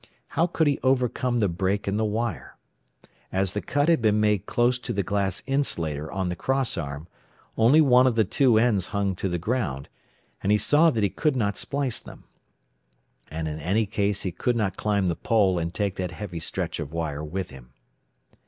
[0.29, 2.57] How could he overcome the break in the wire?
[3.31, 7.07] As the cut had been made close to the glass insulator on the cross arm,
[7.55, 9.89] only one of the two ends hung to the ground,
[10.41, 12.23] and he saw that he could not splice them.
[13.29, 16.79] And in any case he could not climb the pole and take that heavy stretch
[16.79, 17.73] of wire with him.